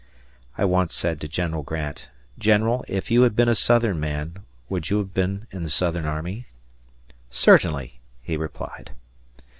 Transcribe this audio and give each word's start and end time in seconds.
I 0.57 0.65
once 0.65 0.95
said 0.95 1.21
to 1.21 1.27
General 1.27 1.61
Grant, 1.61 2.09
"General, 2.39 2.83
if 2.87 3.11
you 3.11 3.21
had 3.21 3.35
been 3.35 3.47
a 3.47 3.53
Southern 3.53 3.99
man, 3.99 4.37
would 4.67 4.89
you 4.89 4.97
have 4.97 5.13
been 5.13 5.45
in 5.51 5.61
the 5.61 5.69
Southern 5.69 6.07
army?" 6.07 6.47
"Certainly," 7.29 7.99
he 8.23 8.35
replied. 8.35 8.93